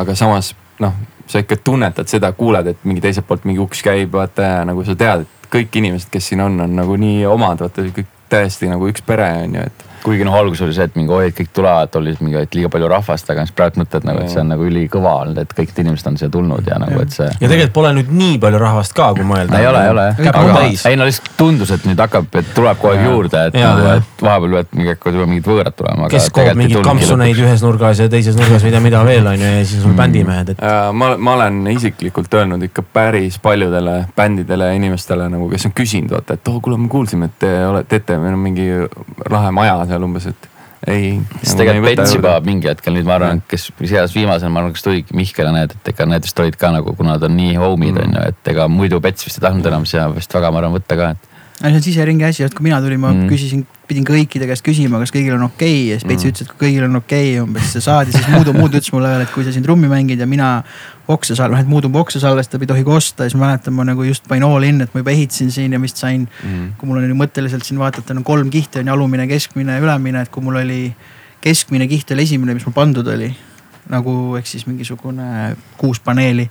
[0.00, 0.96] aga samas noh,
[1.30, 4.84] sa ikka tunnetad seda, kuuled, et mingi teiselt poolt mingi uks käib, vaata ja nagu
[4.86, 8.70] sa tead, et kõik inimesed, kes siin on, on nagu nii omad, vaata kõik täiesti
[8.70, 11.36] nagu üks pere on ju, et kuigi noh, alguses oli see, et mingi oi, et
[11.36, 14.42] kõik tulevad, oli mingi, et liiga palju rahvast, aga siis praegu mõtled nagu, et see
[14.42, 17.28] on nagu ülikõva olnud, et kõik inimesed on siia tulnud ja nagu, et see.
[17.28, 19.60] ja tegelikult pole nüüd nii palju rahvast ka, kui mõelda.
[19.60, 20.40] ei ole, ei ole jah.
[20.42, 23.86] aga ei no lihtsalt tundus, et nüüd hakkab, et tuleb kogu aeg juurde, et nagu,
[23.98, 26.10] et vahepeal peavad mingi hakkavad juba mingid võõrad tulema.
[26.12, 29.64] kes koob mingeid kampsuneid ühes nurgas ja teises nurgas tea mida veel on ju ja
[29.64, 29.96] siis on mm.
[29.96, 30.64] bändimehed, et.
[30.92, 36.14] ma, ma olen isiklikult öelnud ikka päris paljudele bändidele ja inimestele nagu, kes on küsinud
[36.14, 38.68] vaata, et oh kuule, me kuulsime, et te olete, teete, meil on mingi
[39.30, 40.48] lahe maja seal umbes, et
[40.88, 41.12] ei.
[41.42, 44.76] sest nagu tegelikult Pets juba mingi hetkel nüüd ma arvan, kes seas viimasel, ma arvan,
[44.76, 47.36] kas tuligi Mihkel ja need, et ega need vist olid ka nagu, kuna nad on
[47.36, 48.04] nii homid mm.
[48.06, 50.78] on ju, et ega muidu Pets vist ei tahtnud enam seda vist väga, ma arvan,
[50.78, 51.29] võtta ka, et
[51.68, 53.28] see on siseringi asi, et kui mina tulin, ma mm.
[53.28, 56.32] küsisin, pidin kõikide käest küsima, kas kõigil on okei okay, ja siis Peits mm.
[56.32, 59.10] ütles, et kui kõigil on okei okay, umbes see saadi, siis Muudu, Muudu ütles mulle
[59.12, 60.48] veel, et kui sa siin trummi mängid ja mina
[61.10, 64.06] okse salv-, noh et Muudu okse salvestab, ei tohi kosta, siis ma mäletan, ma nagu
[64.08, 67.02] just panin all in, et ma juba ehitasin siin ja vist sain mm., kui mul
[67.02, 70.44] oli mõtteliselt siin vaadata, no kolm kihti on ju, alumine, keskmine ja ülemine, et kui
[70.46, 70.82] mul oli
[71.44, 73.28] keskmine kiht oli esimene, mis mul pandud oli
[73.90, 76.46] nagu ehk siis mingisugune kuus paneeli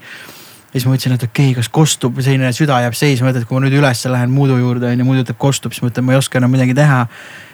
[0.70, 3.58] ja siis ma mõtlesin, et okei okay,, kas kostub, selline süda jääb seisma, et kui
[3.58, 6.14] ma nüüd ülesse lähen Muudu juurde on ju, Muudu ütleb kostub, siis ma ütlen, ma
[6.14, 7.06] ei oska enam midagi teha.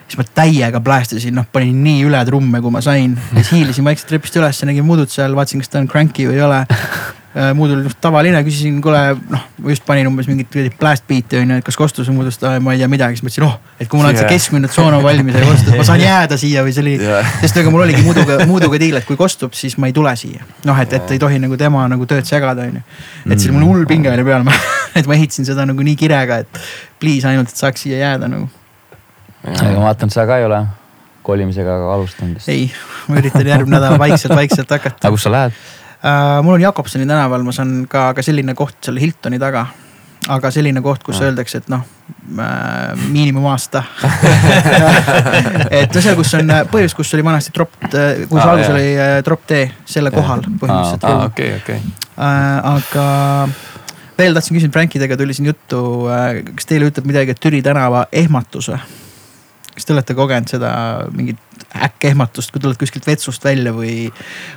[0.06, 4.12] siis ma täiega plästasin, noh panin nii üle trumme, kui ma sain siis hiilisin vaikselt
[4.12, 6.60] trepist üles, nägin Muudut seal, vaatasin, kas ta on cranky või ei ole
[7.36, 11.36] Äh, muud oli noh tavaline, küsisin, kuule noh, ma just panin umbes mingit blast beat'i
[11.36, 13.90] on ju, et kas kostus või muudust, ma ei tea midagi, siis mõtlesin, oh, et
[13.92, 16.72] kui mul on see keskmine tsoon on valmis ja kostub, ma saan jääda siia või
[16.72, 19.92] see oli yeah., sest ega mul oligi muuduga, muuduga diil, et kui kostub, siis ma
[19.92, 20.48] ei tule siia.
[20.64, 22.84] noh, et, et ei tohi nagu tema nagu tööd segada, on ju.
[23.28, 24.48] et siis mul hull pinge oli peal
[25.02, 26.64] et ma ehitasin seda nagu nii kirega, et
[27.04, 28.48] please ainult, et saaks siia jääda nagu.
[29.44, 30.64] aga ma vaatan, sa ka ei ole
[31.20, 32.48] kolimisega alustanud.
[32.48, 32.70] ei,
[33.10, 35.04] ma üritan järgmine nädal vaikselt-vaikselt hakata.
[35.04, 35.66] aga kus sa lähed?
[36.04, 36.42] Äh,.
[36.42, 39.66] mul on Jakobsoni tänaval, ma saan ka, ka selline koht seal Hiltoni taga.
[40.28, 41.28] aga selline koht, kus ja.
[41.28, 41.84] öeldakse, et noh
[42.38, 43.82] äh, miinimumaasta
[45.70, 48.90] et no seal, kus on põhjus, kus oli vanasti drop, äh, kus ah, alguses oli
[48.96, 50.18] äh, drop D, selle ja.
[50.18, 51.24] kohal põhimõtteliselt ah,.
[51.30, 51.80] okei, okei.
[52.16, 53.06] Äh, aga
[54.18, 55.80] veel tahtsin küsida, Frankidega tuli siin juttu,
[56.56, 58.80] kas teile ütleb midagi Türi tänava ehmatus või?
[59.76, 60.72] Kas te olete kogenud seda
[61.12, 61.38] mingit
[61.76, 64.08] äkkehmatust, kui tuled kuskilt vetsust välja või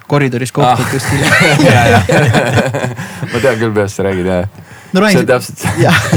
[0.08, 0.92] koridoris kohtud ah.
[0.92, 1.20] kuskil
[3.34, 4.48] ma tean küll, millest sa räägid jah
[4.94, 5.06] no,.
[5.10, 5.66] see on täpselt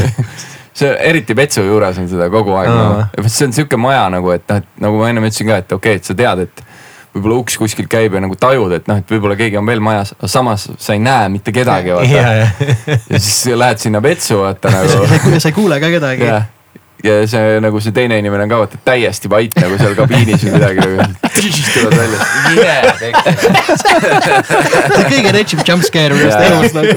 [0.78, 3.26] see eriti vetsu juures on seda kogu aeg nagu.
[3.28, 5.96] see on sihuke maja nagu, et noh, et nagu ma ennem ütlesin ka, et okei
[5.96, 6.64] okay,, et sa tead, et
[7.12, 10.14] võib-olla uks kuskil käib ja nagu tajud, et noh, et võib-olla keegi on veel majas,
[10.16, 12.24] aga samas sa ei näe mitte kedagi vaata.
[12.88, 15.06] ja siis lähed sinna vetsu vaata nagu.
[15.36, 16.32] sa ei kuule ka kedagi
[17.02, 20.52] ja see nagu see teine inimene on ka vaata täiesti vait nagu seal kabiinis või
[20.54, 21.06] midagi nagu.
[21.74, 22.18] tulevad välja
[22.62, 22.82] yeah,.
[24.92, 26.94] see kõige retšim jumpscare minust elus nagu.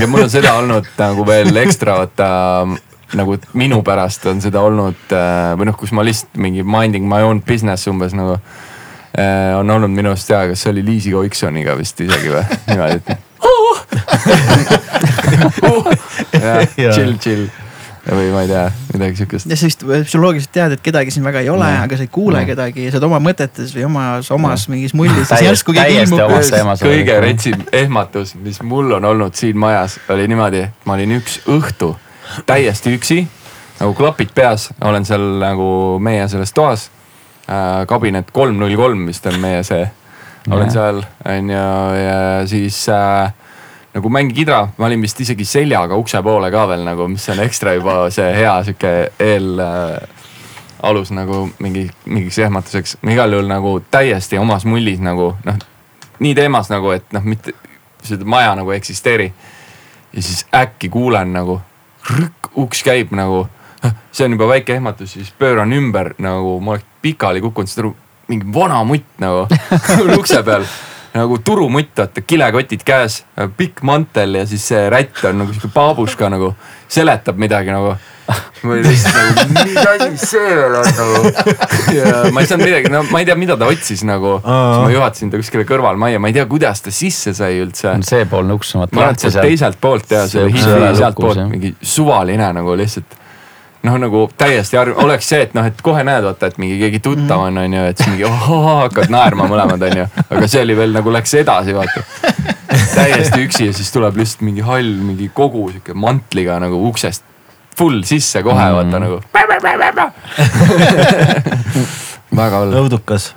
[0.00, 2.28] ja mul on seda olnud nagu veel ekstra vaata
[3.18, 7.20] nagu minu pärast on seda olnud äh, või noh, kus ma lihtsalt mingi minding my
[7.26, 11.76] own business umbes nagu äh, on olnud minu arust ja, kas see oli Liisi Oiksoniga
[11.76, 13.08] vist isegi või niimoodi, et
[16.96, 17.44] chill, chill
[18.10, 19.46] või ma ei tea, midagi siukest.
[19.50, 22.48] ja siis psühholoogiliselt tead, et kedagi siin väga ei ole, aga sa ei kuule ja.
[22.48, 24.72] kedagi ja sa oled oma mõtetes või omas, omas ja.
[24.74, 25.30] mingis mullis.
[25.46, 26.72] järsku keegi ilmub.
[26.82, 31.92] kõige retsim ehmatus, mis mul on olnud siin majas, oli niimoodi, ma olin üks õhtu
[32.48, 33.20] täiesti üksi,
[33.78, 35.68] nagu klapid peas, olen seal nagu
[36.02, 36.88] meie selles toas
[37.46, 37.86] äh,.
[37.86, 39.86] kabinet kolm null kolm vist on meie see,
[40.50, 41.68] olen seal on ju
[42.02, 42.18] ja
[42.50, 43.30] siis äh,
[43.94, 47.42] nagu mäng kidra, ma olin vist isegi seljaga ukse poole ka veel nagu, mis on
[47.44, 50.22] ekstra juba see hea sihuke eel äh,
[50.82, 52.96] alus nagu mingi, mingiks ehmatuseks.
[53.10, 55.58] igal juhul nagu täiesti omas mullis nagu noh,
[56.18, 57.54] nii teemas nagu, et noh, mitte
[58.02, 59.32] seda maja nagu ei eksisteeri.
[60.12, 61.60] ja siis äkki kuulen nagu
[62.10, 63.46] rõkk, uks käib nagu,
[64.12, 67.92] see on juba väike ehmatus, siis pööran ümber nagu ma oleks pikali kukkunud, saad aru,
[68.28, 69.46] mingi vana mutt nagu
[70.18, 70.66] ukse peal
[71.12, 73.22] nagu turumutt, vaata kilekotid käes,
[73.58, 76.54] pikk mantel ja siis see rätt on nagu sihuke baabuška nagu,
[76.92, 77.94] seletab midagi nagu.
[78.62, 81.32] ma olin lihtsalt nagu, mis asi see veel on nagu.
[81.98, 84.38] ja ma ei saanud midagi, no ma ei tea, mida ta otsis nagu.
[84.40, 87.96] siis ma juhatasin ta kuskile kõrvalmajja, ma ei tea, kuidas ta sisse sai üldse.
[88.08, 88.76] seepoolne uks.
[88.78, 93.18] ma arvan, et sealt teiselt poolt ja see hifi sealt poolt mingi suvaline nagu lihtsalt
[93.86, 97.02] noh, nagu täiesti arv-, oleks see, et noh, et kohe näed, vaata, et mingi keegi
[97.02, 100.06] tuttav on, on ju, et siis mingi ohoo, hakkad naerma mõlemad, on ju.
[100.28, 102.04] aga see oli veel nagu läks edasi, vaata.
[102.92, 107.26] täiesti üksi ja siis tuleb lihtsalt mingi hall, mingi kogu sihuke mantliga nagu uksest
[107.78, 108.74] full sisse kohe mm.
[108.78, 109.20] vaata nagu.
[112.42, 112.74] väga hull.
[112.82, 113.32] õudukas.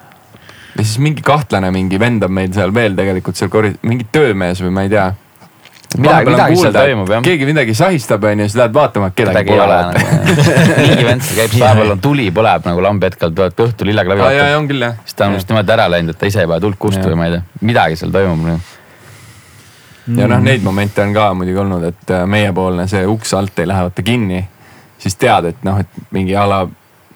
[0.75, 4.61] ja siis mingi kahtlane mingi vend on meil seal veel tegelikult seal korid-, mingi töömees
[4.63, 5.09] või ma ei tea
[5.97, 7.23] midagi, midagi seal toimub jah.
[7.25, 9.79] keegi midagi sahistab onju, siis lähed vaatama, kedagi pole.
[10.83, 13.91] mingi vend käib päeval on tuli põleb nagu lambi hetkel, tuleb õhtul
[14.59, 14.95] on küll jah.
[15.03, 17.19] siis ta on just niimoodi ära läinud, et ta ise ei pane tuld kustu või
[17.19, 18.71] ma ei tea, midagi seal toimub.
[20.21, 23.69] ja noh, neid momente on ka muidugi olnud, et äh, meiepoolne see uks alt ei
[23.69, 24.45] lähe vaata kinni.
[24.99, 26.65] siis tead, et noh, et mingi a la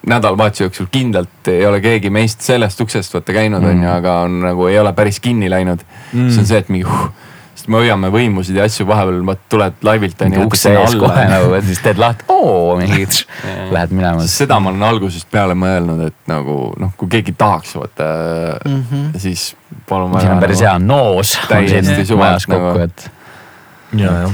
[0.10, 4.38] nädalavahetuse jooksul kindlalt ei ole keegi meist sellest uksest vaata käinud onju mm., aga on
[4.46, 5.82] nagu ei ole päris kinni läinud
[6.14, 6.30] mm..
[6.30, 7.10] see on see, et mingi uh,
[7.60, 11.26] sest me hoiame võimusid ja asju vahepeal, vaat tuled laivilt on ju ukse ees kohe
[11.28, 13.04] nagu siis teed lahti, oo mingi
[13.76, 14.28] lähed minema.
[14.32, 18.10] seda ma olen algusest peale mõelnud, et nagu noh, kui keegi tahaks vaata
[18.64, 19.20] mm, -hmm.
[19.20, 19.50] siis
[19.90, 21.36] palun siin on päris hea noos.
[21.50, 22.78] täiesti suvalt nagu.
[23.98, 24.30] ja, ja.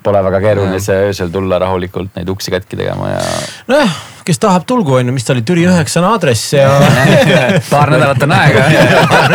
[0.00, 3.20] Pole väga keeruline see öösel tulla rahulikult neid uksi katki tegema ja.
[3.68, 6.70] nojah, kes tahab, tulgu on ju, mis ta oli, Türi üheksa on aadress ja
[7.72, 8.64] paar nädalat on aega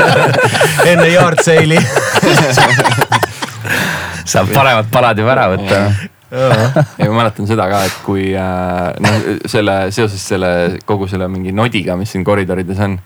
[0.92, 3.05] enne yard sale'i
[4.26, 5.80] saab paremad palad juba ära võtta.
[6.36, 10.50] Ja ma mäletan seda ka, et kui äh, noh, selle seoses selle
[10.90, 12.98] kogu selle mingi nodiga, mis siin koridorides on.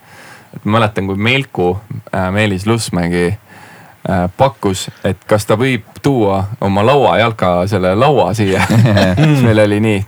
[0.55, 1.73] et ma mäletan, kui Melku,
[2.13, 8.65] äh, Meelis Lussmägi äh, pakkus, et kas ta võib tuua oma lauajalka selle laua siia.
[9.19, 10.01] Siis meil oli nii.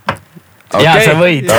[0.71, 0.85] Okay..
[0.87, 1.51] ja sa võid.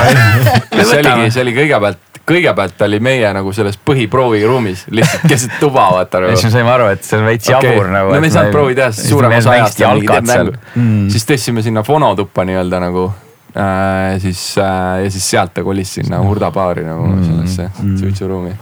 [0.73, 6.23] See oligi, see oli kõigepealt kõigepealt oli meie nagu selles põhiprooviruumis lihtsalt keset tuba, vaata
[6.25, 6.35] nagu.
[6.37, 7.73] siis me saime aru, et see on veits okay.
[7.73, 8.14] jabur nagu.
[8.14, 11.09] no me ei saanud proovi teha, sest suurem osa ajast mm.
[11.14, 13.07] siis tõstsime sinna fonotuppa nii-öelda nagu
[13.55, 14.18] äh,.
[14.23, 17.25] siis äh, ja siis sealt ta kolis sinna Hurda baari nagu mm.
[17.31, 17.97] sellesse mm.
[18.03, 18.55] suitsuruumi.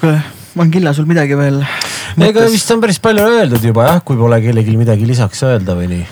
[0.00, 0.20] kuule,
[0.56, 1.62] Mangilla, sul midagi veel?
[2.26, 5.90] ega vist on päris palju öeldud juba jah, kui pole kellelgi midagi lisaks öelda või
[5.96, 6.06] nii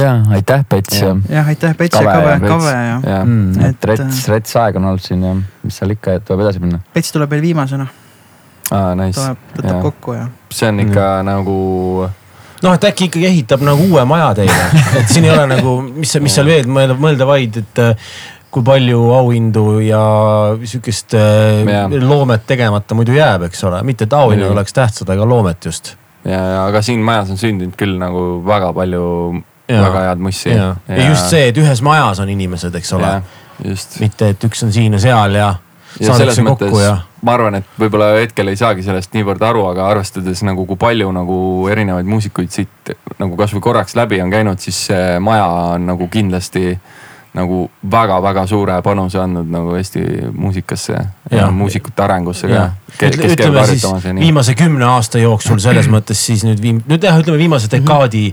[0.00, 1.16] ja aitäh, Pets ja.
[1.28, 3.24] jah, aitäh, Pets ja Kave, Kave ja, ja..
[3.24, 6.44] Mm, et rets, äh, rets aeg on olnud siin ja mis seal ikka, et tuleb
[6.46, 6.80] edasi minna.
[6.94, 7.86] Pets tuleb veel viimasena.
[8.70, 9.20] aa, nice.
[9.20, 9.80] tuleb, võtab ja.
[9.86, 10.26] kokku ja.
[10.52, 11.30] see on ikka mm.
[11.30, 11.56] nagu
[12.62, 14.68] noh, et äkki ikkagi ehitab nagu uue maja teile,
[15.00, 18.14] et siin ei ole nagu, mis, mis seal veel mõelda, mõelda vaid, et äh,
[18.52, 20.02] kui palju auhindu ja
[20.60, 21.16] sihukest.
[21.16, 25.96] Äh, loomet tegemata muidu jääb, eks ole, mitte et auhinnad oleks tähtsad, aga loomet just.
[26.24, 29.06] ja, ja aga siin majas on sündinud küll nagu väga palju
[29.80, 30.50] väga head mussi.
[30.50, 30.74] Ja.
[30.88, 33.12] ja just see, et ühes majas on inimesed, eks ole.
[34.00, 35.52] mitte, et üks on siin ja seal ja.
[36.00, 36.96] ja selles mõttes ja...
[37.22, 41.12] ma arvan, et võib-olla hetkel ei saagi sellest niivõrd aru, aga arvestades nagu kui palju
[41.14, 41.38] nagu
[41.70, 46.74] erinevaid muusikuid siit nagu kasvõi korraks läbi on käinud, siis see maja on nagu kindlasti
[47.32, 50.02] nagu väga-väga suure panuse andnud nagu Eesti
[50.36, 52.66] muusikasse ja, ja muusikute arengusse ka.
[53.08, 53.86] ütleme siis
[54.18, 57.78] viimase kümne aasta jooksul selles mõttes siis nüüd viim-, nüüd jah, ütleme viimase mhm.
[57.78, 58.24] dekaadi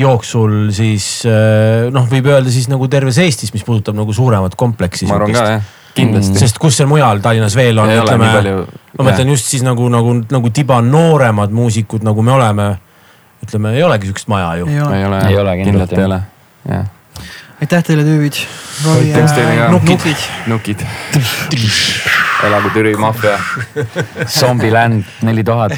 [0.00, 5.08] jooksul siis äh, noh, võib öelda siis nagu terves Eestis, mis puudutab nagu suuremat kompleksi.
[5.10, 6.40] ma arvan ka jah kindlasti.
[6.40, 8.32] sest kus seal mujal Tallinnas veel on, ütleme,
[8.98, 12.66] ma mõtlen just siis nagu, nagu, nagu tiba nooremad muusikud, nagu me oleme.
[13.44, 14.68] ütleme, ei olegi sihukest maja ju.
[14.68, 16.20] ei ole, ei ole, kindlalt ei ole,
[16.68, 16.92] jah
[17.60, 18.42] aitäh teile, tüübid.
[18.96, 19.70] aitäh teile ka.
[19.70, 20.26] nukid.
[20.46, 20.84] nukid.
[22.44, 23.38] elagu Türi maffia.
[24.26, 25.72] Zombieland neli tuhat